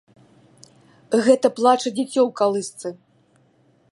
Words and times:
Гэта 1.27 1.47
плача 1.59 1.89
дзіцё 1.97 2.21
ў 2.27 2.31
калысцы. 2.41 2.87